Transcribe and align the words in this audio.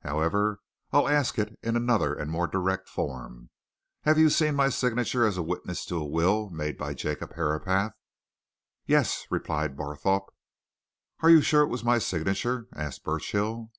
"However, 0.00 0.58
I'll 0.90 1.06
ask 1.08 1.38
it 1.38 1.56
in 1.62 1.76
another 1.76 2.12
and 2.14 2.28
more 2.28 2.48
direct 2.48 2.88
form. 2.88 3.50
Have 4.02 4.18
you 4.18 4.28
seen 4.28 4.56
my 4.56 4.68
signature 4.68 5.24
as 5.24 5.38
witness 5.38 5.86
to 5.86 5.98
a 6.00 6.04
will 6.04 6.50
made 6.50 6.76
by 6.76 6.94
Jacob 6.94 7.34
Herapath?" 7.34 7.92
"Yes," 8.86 9.24
replied 9.30 9.76
Barthorpe. 9.76 10.34
"Are 11.20 11.30
you 11.30 11.40
sure 11.42 11.62
it 11.62 11.68
was 11.68 11.84
my 11.84 11.98
signature?" 12.00 12.66
asked 12.74 13.04
Burchill. 13.04 13.70